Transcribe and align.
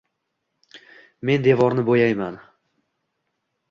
men 1.29 1.37
devorni 1.51 1.87
bo‘yayman 1.93 2.43